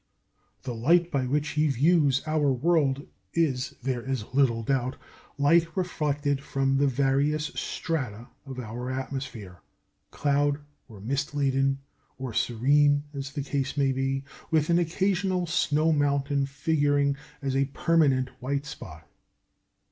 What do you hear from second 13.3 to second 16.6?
the case may be, with an occasional snow mountain